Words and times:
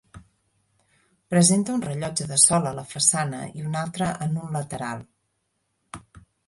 Presenta 1.33 1.75
un 1.79 1.85
rellotge 1.89 2.27
de 2.31 2.39
sol 2.47 2.65
a 2.71 2.73
la 2.79 2.87
façana 2.95 3.45
i 3.61 3.69
un 3.69 3.79
altre 3.85 4.11
en 4.29 4.39
un 4.47 4.59
lateral. 4.61 5.07